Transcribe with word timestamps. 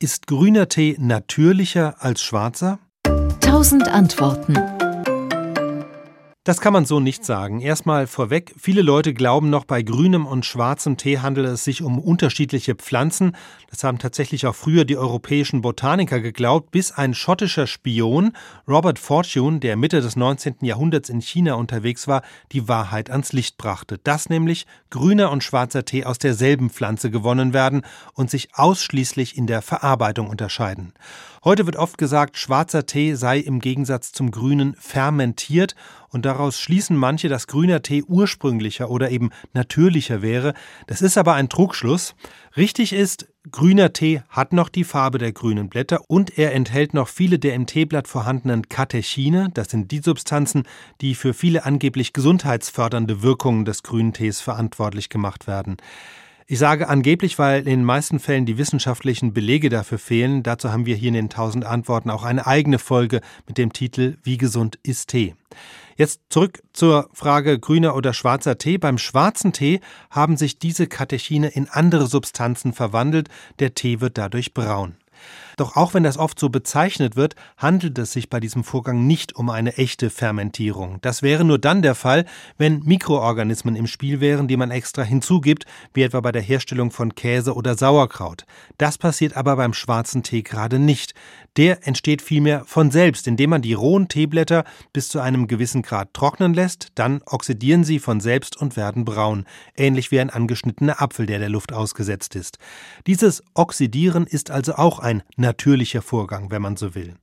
Ist 0.00 0.28
grüner 0.28 0.68
Tee 0.68 0.94
natürlicher 1.00 1.96
als 1.98 2.22
schwarzer? 2.22 2.78
Tausend 3.40 3.88
Antworten. 3.88 4.54
Das 6.48 6.62
kann 6.62 6.72
man 6.72 6.86
so 6.86 6.98
nicht 6.98 7.26
sagen. 7.26 7.60
Erstmal 7.60 8.06
vorweg, 8.06 8.54
viele 8.58 8.80
Leute 8.80 9.12
glauben 9.12 9.50
noch, 9.50 9.66
bei 9.66 9.82
grünem 9.82 10.24
und 10.24 10.46
schwarzem 10.46 10.96
Tee 10.96 11.18
handele 11.18 11.48
es 11.48 11.62
sich 11.62 11.82
um 11.82 11.98
unterschiedliche 11.98 12.74
Pflanzen. 12.74 13.36
Das 13.68 13.84
haben 13.84 13.98
tatsächlich 13.98 14.46
auch 14.46 14.54
früher 14.54 14.86
die 14.86 14.96
europäischen 14.96 15.60
Botaniker 15.60 16.20
geglaubt, 16.20 16.70
bis 16.70 16.90
ein 16.90 17.12
schottischer 17.12 17.66
Spion, 17.66 18.32
Robert 18.66 18.98
Fortune, 18.98 19.58
der 19.58 19.76
Mitte 19.76 20.00
des 20.00 20.16
19. 20.16 20.54
Jahrhunderts 20.62 21.10
in 21.10 21.20
China 21.20 21.52
unterwegs 21.52 22.08
war, 22.08 22.22
die 22.52 22.66
Wahrheit 22.66 23.10
ans 23.10 23.34
Licht 23.34 23.58
brachte. 23.58 23.98
Dass 23.98 24.30
nämlich 24.30 24.66
grüner 24.88 25.30
und 25.30 25.44
schwarzer 25.44 25.84
Tee 25.84 26.06
aus 26.06 26.16
derselben 26.16 26.70
Pflanze 26.70 27.10
gewonnen 27.10 27.52
werden 27.52 27.82
und 28.14 28.30
sich 28.30 28.54
ausschließlich 28.54 29.36
in 29.36 29.46
der 29.46 29.60
Verarbeitung 29.60 30.30
unterscheiden. 30.30 30.94
Heute 31.48 31.64
wird 31.64 31.76
oft 31.76 31.96
gesagt, 31.96 32.36
schwarzer 32.36 32.84
Tee 32.84 33.14
sei 33.14 33.38
im 33.38 33.60
Gegensatz 33.60 34.12
zum 34.12 34.30
grünen 34.30 34.74
fermentiert 34.78 35.74
und 36.10 36.26
daraus 36.26 36.60
schließen 36.60 36.94
manche, 36.94 37.30
dass 37.30 37.46
grüner 37.46 37.80
Tee 37.80 38.02
ursprünglicher 38.02 38.90
oder 38.90 39.10
eben 39.10 39.30
natürlicher 39.54 40.20
wäre. 40.20 40.52
Das 40.88 41.00
ist 41.00 41.16
aber 41.16 41.32
ein 41.32 41.48
Trugschluss. 41.48 42.14
Richtig 42.58 42.92
ist, 42.92 43.28
grüner 43.50 43.94
Tee 43.94 44.20
hat 44.28 44.52
noch 44.52 44.68
die 44.68 44.84
Farbe 44.84 45.16
der 45.16 45.32
grünen 45.32 45.70
Blätter 45.70 46.02
und 46.06 46.36
er 46.36 46.52
enthält 46.52 46.92
noch 46.92 47.08
viele 47.08 47.38
der 47.38 47.54
im 47.54 47.64
Teeblatt 47.64 48.08
vorhandenen 48.08 48.68
Katechine. 48.68 49.48
Das 49.54 49.70
sind 49.70 49.90
die 49.90 50.00
Substanzen, 50.00 50.64
die 51.00 51.14
für 51.14 51.32
viele 51.32 51.64
angeblich 51.64 52.12
gesundheitsfördernde 52.12 53.22
Wirkungen 53.22 53.64
des 53.64 53.82
grünen 53.82 54.12
Tees 54.12 54.42
verantwortlich 54.42 55.08
gemacht 55.08 55.46
werden. 55.46 55.78
Ich 56.50 56.58
sage 56.58 56.88
angeblich, 56.88 57.38
weil 57.38 57.58
in 57.58 57.66
den 57.66 57.84
meisten 57.84 58.20
Fällen 58.20 58.46
die 58.46 58.56
wissenschaftlichen 58.56 59.34
Belege 59.34 59.68
dafür 59.68 59.98
fehlen. 59.98 60.42
Dazu 60.42 60.72
haben 60.72 60.86
wir 60.86 60.96
hier 60.96 61.08
in 61.08 61.14
den 61.14 61.24
1000 61.26 61.66
Antworten 61.66 62.08
auch 62.08 62.24
eine 62.24 62.46
eigene 62.46 62.78
Folge 62.78 63.20
mit 63.46 63.58
dem 63.58 63.74
Titel 63.74 64.16
Wie 64.22 64.38
gesund 64.38 64.78
ist 64.82 65.10
Tee? 65.10 65.34
Jetzt 65.98 66.22
zurück 66.30 66.62
zur 66.72 67.10
Frage 67.12 67.58
grüner 67.58 67.94
oder 67.94 68.14
schwarzer 68.14 68.56
Tee. 68.56 68.78
Beim 68.78 68.96
schwarzen 68.96 69.52
Tee 69.52 69.80
haben 70.10 70.38
sich 70.38 70.58
diese 70.58 70.86
Katechine 70.86 71.48
in 71.48 71.68
andere 71.68 72.06
Substanzen 72.06 72.72
verwandelt. 72.72 73.28
Der 73.58 73.74
Tee 73.74 74.00
wird 74.00 74.16
dadurch 74.16 74.54
braun. 74.54 74.94
Doch 75.56 75.76
auch 75.76 75.94
wenn 75.94 76.04
das 76.04 76.18
oft 76.18 76.38
so 76.38 76.48
bezeichnet 76.48 77.16
wird, 77.16 77.34
handelt 77.56 77.98
es 77.98 78.12
sich 78.12 78.30
bei 78.30 78.40
diesem 78.40 78.64
Vorgang 78.64 79.06
nicht 79.06 79.34
um 79.34 79.50
eine 79.50 79.76
echte 79.76 80.10
Fermentierung. 80.10 80.98
Das 81.00 81.22
wäre 81.22 81.44
nur 81.44 81.58
dann 81.58 81.82
der 81.82 81.94
Fall, 81.94 82.24
wenn 82.58 82.80
Mikroorganismen 82.84 83.74
im 83.74 83.86
Spiel 83.86 84.20
wären, 84.20 84.46
die 84.46 84.56
man 84.56 84.70
extra 84.70 85.02
hinzugibt, 85.02 85.66
wie 85.94 86.02
etwa 86.02 86.20
bei 86.20 86.30
der 86.30 86.42
Herstellung 86.42 86.90
von 86.90 87.14
Käse 87.14 87.54
oder 87.54 87.76
Sauerkraut. 87.76 88.44
Das 88.78 88.98
passiert 88.98 89.36
aber 89.36 89.56
beim 89.56 89.74
schwarzen 89.74 90.22
Tee 90.22 90.42
gerade 90.42 90.78
nicht. 90.78 91.14
Der 91.56 91.86
entsteht 91.88 92.22
vielmehr 92.22 92.64
von 92.64 92.92
selbst, 92.92 93.26
indem 93.26 93.50
man 93.50 93.62
die 93.62 93.72
rohen 93.72 94.06
Teeblätter 94.06 94.62
bis 94.92 95.08
zu 95.08 95.18
einem 95.18 95.48
gewissen 95.48 95.82
Grad 95.82 96.14
trocknen 96.14 96.54
lässt, 96.54 96.88
dann 96.94 97.20
oxidieren 97.26 97.82
sie 97.82 97.98
von 97.98 98.20
selbst 98.20 98.56
und 98.56 98.76
werden 98.76 99.04
braun, 99.04 99.44
ähnlich 99.76 100.12
wie 100.12 100.20
ein 100.20 100.30
angeschnittener 100.30 101.02
Apfel, 101.02 101.26
der 101.26 101.40
der 101.40 101.48
Luft 101.48 101.72
ausgesetzt 101.72 102.36
ist. 102.36 102.58
Dieses 103.08 103.42
Oxidieren 103.54 104.26
ist 104.26 104.52
also 104.52 104.74
auch 104.74 105.00
ein 105.00 105.07
natürlicher 105.36 106.02
Vorgang, 106.02 106.50
wenn 106.50 106.62
man 106.62 106.76
so 106.76 106.94
will. 106.94 107.14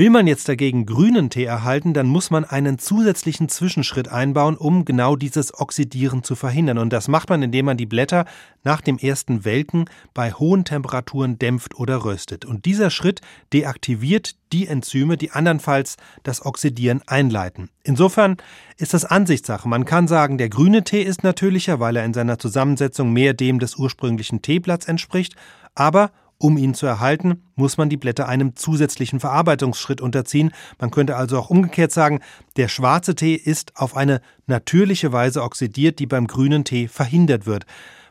Will 0.00 0.08
man 0.08 0.26
jetzt 0.26 0.48
dagegen 0.48 0.86
grünen 0.86 1.28
Tee 1.28 1.44
erhalten, 1.44 1.92
dann 1.92 2.06
muss 2.06 2.30
man 2.30 2.46
einen 2.46 2.78
zusätzlichen 2.78 3.50
Zwischenschritt 3.50 4.08
einbauen, 4.08 4.56
um 4.56 4.86
genau 4.86 5.14
dieses 5.14 5.52
Oxidieren 5.52 6.22
zu 6.22 6.36
verhindern. 6.36 6.78
Und 6.78 6.90
das 6.90 7.06
macht 7.06 7.28
man, 7.28 7.42
indem 7.42 7.66
man 7.66 7.76
die 7.76 7.84
Blätter 7.84 8.24
nach 8.64 8.80
dem 8.80 8.96
ersten 8.96 9.44
Welken 9.44 9.90
bei 10.14 10.32
hohen 10.32 10.64
Temperaturen 10.64 11.38
dämpft 11.38 11.74
oder 11.74 12.02
röstet. 12.02 12.46
Und 12.46 12.64
dieser 12.64 12.88
Schritt 12.88 13.20
deaktiviert 13.52 14.36
die 14.54 14.68
Enzyme, 14.68 15.18
die 15.18 15.32
andernfalls 15.32 15.98
das 16.22 16.46
Oxidieren 16.46 17.02
einleiten. 17.06 17.68
Insofern 17.84 18.38
ist 18.78 18.94
das 18.94 19.04
Ansichtssache. 19.04 19.68
Man 19.68 19.84
kann 19.84 20.08
sagen, 20.08 20.38
der 20.38 20.48
grüne 20.48 20.82
Tee 20.82 21.02
ist 21.02 21.24
natürlicher, 21.24 21.78
weil 21.78 21.96
er 21.96 22.06
in 22.06 22.14
seiner 22.14 22.38
Zusammensetzung 22.38 23.12
mehr 23.12 23.34
dem 23.34 23.58
des 23.58 23.76
ursprünglichen 23.76 24.40
Teeblatts 24.40 24.88
entspricht, 24.88 25.36
aber 25.74 26.10
um 26.40 26.56
ihn 26.56 26.74
zu 26.74 26.86
erhalten, 26.86 27.42
muss 27.54 27.76
man 27.76 27.90
die 27.90 27.98
Blätter 27.98 28.26
einem 28.26 28.56
zusätzlichen 28.56 29.20
Verarbeitungsschritt 29.20 30.00
unterziehen. 30.00 30.52
Man 30.78 30.90
könnte 30.90 31.16
also 31.16 31.38
auch 31.38 31.50
umgekehrt 31.50 31.92
sagen, 31.92 32.20
der 32.56 32.68
schwarze 32.68 33.14
Tee 33.14 33.34
ist 33.34 33.76
auf 33.76 33.94
eine 33.94 34.22
natürliche 34.46 35.12
Weise 35.12 35.42
oxidiert, 35.42 35.98
die 35.98 36.06
beim 36.06 36.26
grünen 36.26 36.64
Tee 36.64 36.88
verhindert 36.88 37.46
wird. 37.46 37.66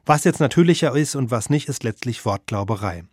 Was 0.06 0.24
jetzt 0.24 0.40
natürlicher 0.40 0.96
ist 0.96 1.16
und 1.16 1.32
was 1.32 1.50
nicht, 1.50 1.68
ist 1.68 1.84
letztlich 1.84 2.24
Wortglauberei. 2.24 3.04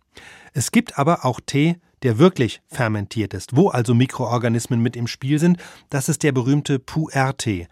Es 0.53 0.71
gibt 0.71 0.99
aber 0.99 1.25
auch 1.25 1.39
Tee, 1.45 1.77
der 2.03 2.19
wirklich 2.19 2.61
fermentiert 2.67 3.33
ist, 3.33 3.55
wo 3.55 3.69
also 3.69 3.95
Mikroorganismen 3.95 4.79
mit 4.81 4.95
im 4.95 5.07
Spiel 5.07 5.39
sind. 5.39 5.57
Das 5.89 6.09
ist 6.09 6.21
der 6.21 6.31
berühmte 6.31 6.77
Puer-Tee. 6.77 7.67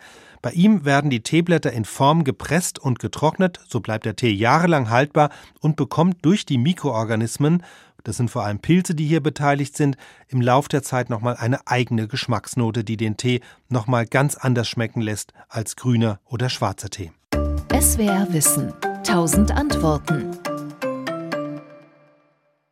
Bei 0.45 0.51
ihm 0.51 0.85
werden 0.85 1.09
die 1.09 1.23
Teeblätter 1.23 1.73
in 1.73 1.85
Form 1.85 2.23
gepresst 2.23 2.78
und 2.78 3.00
getrocknet, 3.00 3.59
so 3.67 3.79
bleibt 3.79 4.06
der 4.06 4.16
Tee 4.16 4.29
jahrelang 4.29 4.91
haltbar 4.91 5.31
und 5.59 5.75
bekommt 5.75 6.23
durch 6.23 6.45
die 6.45 6.59
Mikroorganismen, 6.59 7.63
das 8.03 8.17
sind 8.17 8.29
vor 8.29 8.44
allem 8.44 8.59
Pilze, 8.59 8.94
die 8.94 9.07
hier 9.07 9.23
beteiligt 9.23 9.75
sind, 9.75 9.97
im 10.28 10.41
Lauf 10.41 10.67
der 10.67 10.84
Zeit 10.84 11.09
nochmal 11.09 11.35
eine 11.38 11.66
eigene 11.66 12.07
Geschmacksnote, 12.07 12.84
die 12.84 12.95
den 12.95 13.17
Tee 13.17 13.41
nochmal 13.69 14.05
ganz 14.05 14.35
anders 14.35 14.67
schmecken 14.67 15.01
lässt 15.01 15.34
als 15.50 15.78
grüner 15.78 16.19
oder 16.25 16.50
schwarzer 16.50 16.91
Tee. 16.91 17.11
SWR 17.73 18.28
Wissen. 18.29 18.72
Tausend 19.03 19.51
Antworten. 19.51 20.29